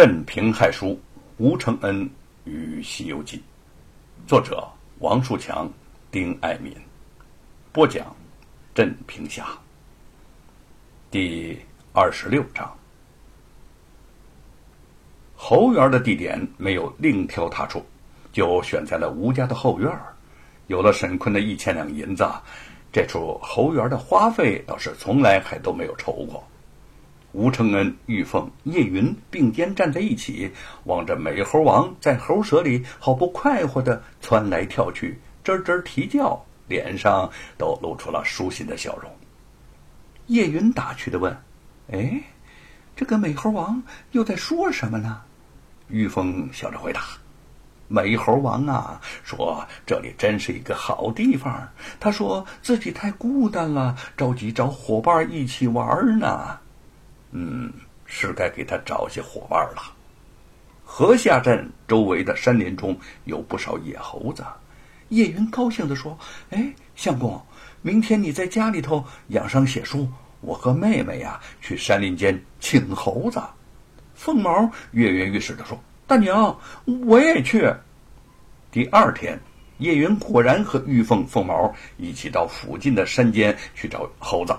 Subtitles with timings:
[0.00, 0.98] 镇平害书，
[1.36, 2.08] 吴承恩
[2.44, 3.36] 与《西游记》，
[4.26, 4.66] 作者
[5.00, 5.70] 王树强、
[6.10, 6.74] 丁爱民，
[7.70, 8.16] 播讲
[8.74, 9.48] 镇平侠。
[11.10, 11.60] 第
[11.92, 12.74] 二十六章，
[15.36, 17.84] 侯园的地点没有另挑他处，
[18.32, 19.98] 就选在了吴家的后院
[20.68, 22.26] 有了沈坤的一千两银子，
[22.90, 26.42] 这处侯园的花费倒是从来还都没有愁过。
[27.32, 30.50] 吴承恩、玉凤、叶云并肩站在一起，
[30.84, 39.08] 望着美猴王在猴舍里好不快活地窜来跳去，吱吱啼叫，脸上都露出了舒心的笑容。
[40.26, 41.36] 叶云打趣地问
[41.92, 42.20] ：“哎，
[42.96, 45.22] 这个美猴王又在说什么呢？”
[45.88, 47.02] 玉凤笑着回答
[47.86, 51.68] ：“美猴王啊，说这里真是一个好地方。
[52.00, 56.58] 他说自己太孤单了，着急找伙伴一起玩呢。”
[57.32, 57.72] 嗯，
[58.06, 59.94] 是该给他找些伙伴了。
[60.84, 64.44] 河下镇周围的山林中有不少野猴子。
[65.10, 66.18] 叶云高兴地说
[66.50, 67.40] ：“哎，相公，
[67.82, 70.08] 明天你在家里头养伤写书，
[70.40, 73.40] 我和妹妹呀去山林间请猴子。”
[74.14, 76.58] 凤毛跃跃欲试地说：“大娘，
[77.06, 77.72] 我也去。”
[78.70, 79.38] 第二天，
[79.78, 84.56] 叶云果然和玉凤、凤毛一起到附近的山间去找猴子。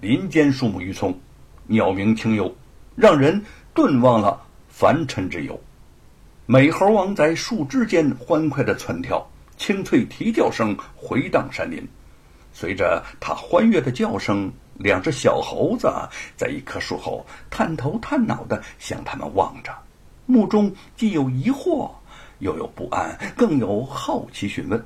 [0.00, 1.18] 林间树木郁葱。
[1.66, 2.54] 鸟鸣清幽，
[2.94, 5.58] 让人顿忘了凡尘之忧。
[6.46, 11.86] 美猴王在树枝间欢快的窜跳，清脆啼叫声回荡山林。
[12.52, 15.90] 随着他欢悦的叫声，两只小猴子
[16.36, 19.72] 在一棵树后探头探脑的向他们望着，
[20.26, 21.90] 目中既有疑惑，
[22.40, 24.84] 又有不安，更有好奇询问。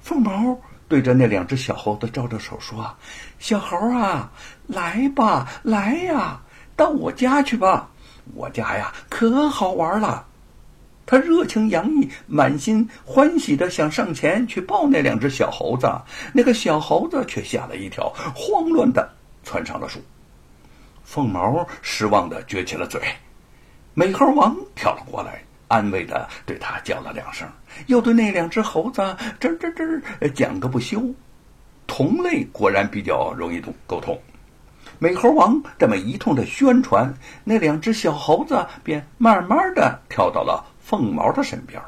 [0.00, 0.56] 凤毛。
[0.92, 2.94] 对着那两只小猴子招招手说
[3.40, 4.30] ：“小猴啊，
[4.66, 6.38] 来吧，来呀，
[6.76, 7.88] 到我家去吧，
[8.34, 10.26] 我家呀可好玩了。”
[11.06, 15.90] 他热情洋溢，满心欢喜的想上前去抱那两只小猴子。
[16.34, 19.10] 那个小猴子却吓了一跳，慌乱的
[19.42, 19.98] 窜上了树。
[21.04, 23.00] 凤毛失望的撅起了嘴，
[23.94, 25.42] 美猴王跳了过来。
[25.72, 27.48] 安慰的对他叫了两声，
[27.86, 29.00] 又对那两只猴子
[29.40, 31.02] 吱吱吱讲个不休。
[31.86, 34.20] 同类果然比较容易沟沟通。
[34.98, 41.80] 美猴王这么一通的宣传，那两只小猴子便慢慢的跳到了凤毛的身边。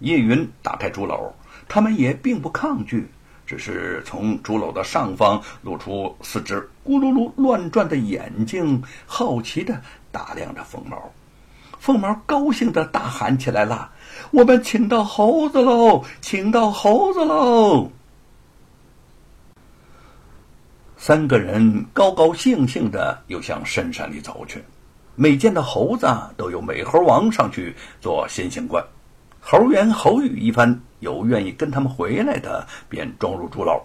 [0.00, 1.32] 叶云打开竹篓，
[1.66, 3.08] 他们也并不抗拒，
[3.46, 9.80] 只是从竹篓的上方露出四只咕噜噜乱转的眼睛，好奇的
[10.12, 11.10] 打量着凤毛。
[11.86, 13.88] 凤毛高兴的大喊起来了
[14.34, 16.04] ：“我们请到猴子喽！
[16.20, 17.88] 请到猴子喽！”
[20.98, 24.64] 三个人高高兴兴的又向深山里走去。
[25.14, 28.84] 每见到猴子，都有美猴王上去做先行官。
[29.38, 33.80] 猴言猴语一番，有愿意跟他们回来的，便装入竹篓；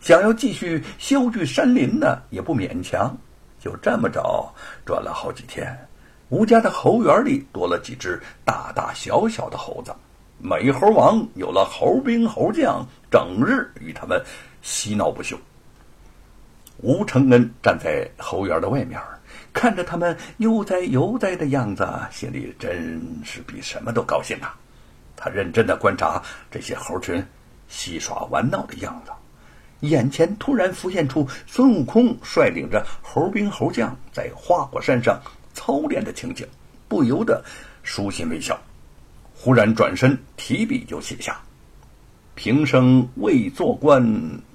[0.00, 3.14] 想要继续修具山林的，也不勉强。
[3.60, 4.50] 就这么着，
[4.86, 5.78] 转了好几天。
[6.32, 9.94] 吴家的猴园里多了几只大大小小的猴子，
[10.38, 14.18] 美猴王有了猴兵猴将，整日与他们
[14.62, 15.38] 嬉闹不休。
[16.78, 18.98] 吴承恩站在猴园的外面，
[19.52, 24.56] 看着他们悠哉悠哉的样子，心里真是比什么都高兴啊！
[25.14, 27.22] 他认真的观察这些猴群
[27.68, 29.12] 戏耍玩闹的样子，
[29.80, 35.20] 眼前突然浮现出孙悟空率领着猴兵猴将在花果山上。
[35.64, 36.44] 操练的情景，
[36.88, 37.40] 不由得
[37.84, 38.58] 舒心微笑。
[39.32, 41.40] 忽然转身提笔就写下
[42.34, 44.04] ：“平生未做官，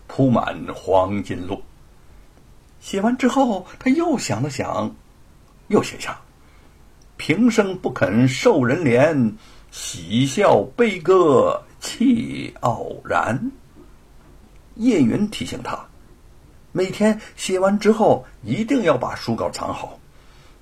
[0.07, 1.63] 铺满黄金路。”
[2.81, 4.93] 写完之后，他又想了想，
[5.69, 6.19] 又写下
[7.15, 9.31] ：“平生不肯受人怜，
[9.71, 13.49] 喜笑悲歌气傲然。”
[14.75, 15.87] 叶云提醒他，
[16.73, 19.97] 每天写完之后，一定要把书稿藏好。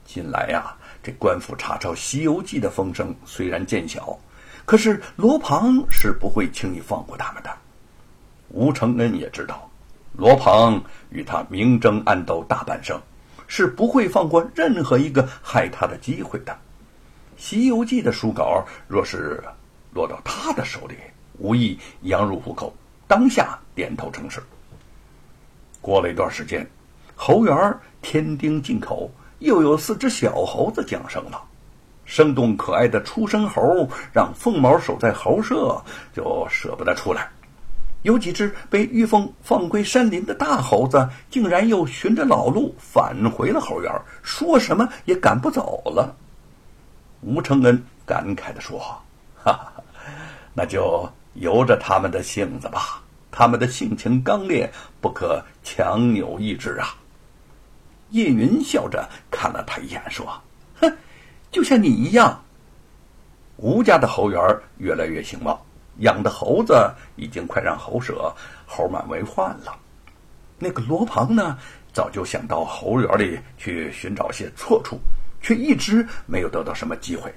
[0.06, 0.74] 近来呀，
[1.04, 4.18] 这官府查抄《西游记》的风声虽然渐小，
[4.64, 7.50] 可是罗庞是不会轻易放过他们的。
[8.50, 9.70] 吴承恩也知道，
[10.14, 13.02] 罗庞与他明争暗斗大半生，
[13.48, 16.54] 是不会放过任何一个害他的机会的。
[17.36, 19.44] 《西游记》的书稿若是
[19.92, 20.96] 落到他的手里，
[21.40, 22.74] 无疑羊入虎口，
[23.08, 24.42] 当下点头称是。
[25.82, 26.66] 过了一段时间，
[27.16, 29.12] 侯元添丁进口。
[29.46, 31.40] 又有四只小猴子降生了，
[32.04, 35.80] 生动可爱的出生猴让凤毛守在猴舍
[36.14, 37.30] 就舍不得出来。
[38.02, 43.92] 有几只被玉凤放归山林的大猴子，竟然又循着老路返回了猴园，
[44.24, 46.16] 说什么也赶不走了。
[47.22, 48.80] 吴承恩感慨地说
[49.44, 49.74] ：“哈哈，
[50.54, 53.02] 那就由着他们的性子吧，
[53.32, 54.72] 他们的性情刚烈，
[55.02, 56.96] 不可强扭意志啊。”
[58.16, 60.26] 叶云笑着看了他一眼，说
[60.80, 60.98] ：“哼，
[61.52, 62.42] 就像你一样。”
[63.58, 64.42] 吴家的猴园
[64.78, 65.60] 越来越兴旺。
[66.00, 66.74] 养的猴子
[67.16, 68.34] 已经快让猴舍
[68.66, 69.78] 猴满为患了。
[70.60, 71.58] 那个罗庞呢，
[71.94, 74.98] 早就想到猴园里去寻找些错处，
[75.42, 77.34] 却一直没有得到什么机会。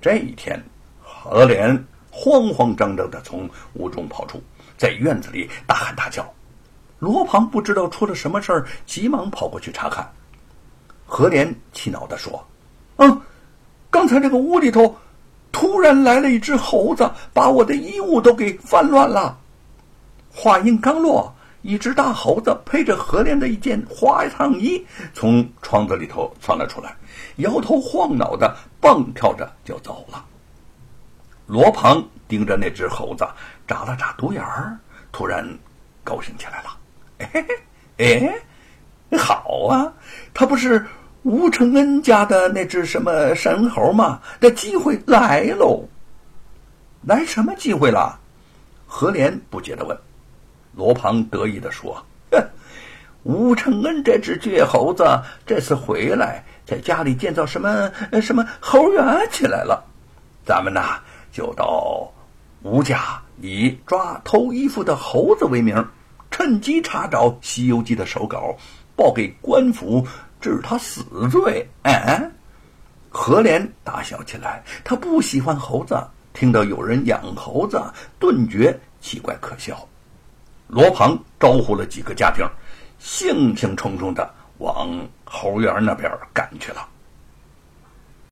[0.00, 0.60] 这一天，
[1.00, 1.76] 何莲
[2.10, 4.42] 慌慌张张的从屋中跑出，
[4.76, 6.32] 在院子里大喊大叫。
[7.00, 10.08] 罗庞不知道出了什么事儿，急忙跑过去查看。
[11.06, 12.46] 何莲气恼地说
[12.98, 13.20] ：“嗯，
[13.90, 14.96] 刚才这个屋里头……”
[15.52, 19.36] 突然来了一只猴子，把我的衣物都给翻乱了。
[20.32, 26.96] 话音刚落，一只大猴子配着何莲的一件花上衣从窗子里头窜了出来，
[27.38, 30.24] 摇头晃脑的蹦跳着就走了。
[31.48, 33.26] 罗庞盯着那只猴子，
[33.66, 34.78] 眨了眨独眼儿，
[35.10, 35.44] 突然
[36.04, 36.70] 高兴起来了。
[37.98, 38.40] 哎，
[39.10, 39.92] 哎，好啊，
[40.32, 40.86] 他不是。
[41.22, 45.86] 吴承恩家的那只什么神猴吗，这机会来喽！
[47.02, 48.18] 来什么机会了？
[48.86, 49.94] 何莲不解的问。
[50.74, 52.02] 罗庞得意的说
[52.32, 52.42] ：“哼，
[53.24, 55.04] 吴承恩这只倔猴子
[55.44, 59.84] 这次回来，在家里建造什么什么猴园起来了。
[60.46, 61.00] 咱们呐，
[61.30, 62.10] 就到
[62.62, 65.86] 吴家以抓偷衣服的猴子为名，
[66.40, 68.56] 趁机查找《西游记》的手稿，
[68.96, 70.06] 报给官府。”
[70.40, 71.68] 治他死罪！
[71.82, 72.18] 哎，
[73.10, 74.64] 何莲大笑起来。
[74.82, 76.02] 他不喜欢猴子，
[76.32, 77.78] 听到有人养猴子，
[78.18, 79.86] 顿觉奇怪可笑。
[80.66, 82.42] 罗庞招呼了几个家丁，
[82.98, 84.88] 兴兴冲冲的往
[85.26, 86.88] 猴园那边赶去了。